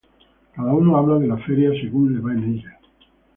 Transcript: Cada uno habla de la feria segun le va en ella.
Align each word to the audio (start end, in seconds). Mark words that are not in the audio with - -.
Cada 0.55 0.73
uno 0.73 0.97
habla 0.97 1.19
de 1.21 1.27
la 1.33 1.37
feria 1.43 1.75
segun 1.83 2.09
le 2.15 2.19
va 2.25 2.33
en 2.39 2.43
ella. 2.55 2.75